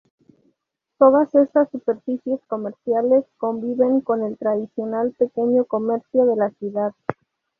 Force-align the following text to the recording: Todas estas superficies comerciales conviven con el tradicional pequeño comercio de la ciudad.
Todas 0.97 1.35
estas 1.35 1.69
superficies 1.69 2.39
comerciales 2.47 3.23
conviven 3.37 4.01
con 4.01 4.23
el 4.23 4.35
tradicional 4.35 5.11
pequeño 5.11 5.65
comercio 5.65 6.25
de 6.25 6.35
la 6.37 6.49
ciudad. 6.49 6.95